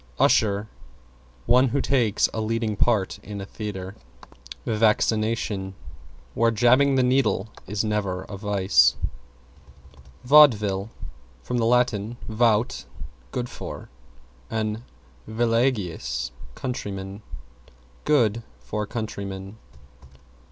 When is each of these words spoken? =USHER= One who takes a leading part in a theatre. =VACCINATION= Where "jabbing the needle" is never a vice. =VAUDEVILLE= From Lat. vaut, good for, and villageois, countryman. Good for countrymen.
=USHER= 0.19 0.67
One 1.45 1.67
who 1.67 1.79
takes 1.79 2.27
a 2.33 2.41
leading 2.41 2.75
part 2.75 3.19
in 3.19 3.39
a 3.39 3.45
theatre. 3.45 3.95
=VACCINATION= 4.65 5.75
Where 6.33 6.49
"jabbing 6.49 6.95
the 6.95 7.03
needle" 7.03 7.49
is 7.67 7.83
never 7.83 8.23
a 8.23 8.35
vice. 8.35 8.95
=VAUDEVILLE= 10.25 10.89
From 11.43 11.57
Lat. 11.57 11.91
vaut, 12.27 12.85
good 13.31 13.47
for, 13.47 13.89
and 14.49 14.81
villageois, 15.29 16.31
countryman. 16.55 17.21
Good 18.03 18.41
for 18.57 18.87
countrymen. 18.87 19.57